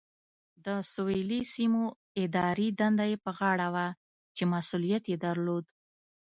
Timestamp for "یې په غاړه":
3.11-3.67